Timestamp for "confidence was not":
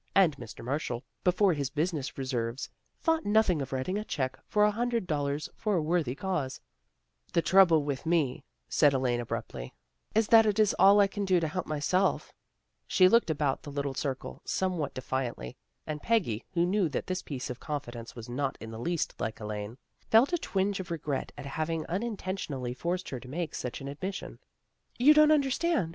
17.59-18.57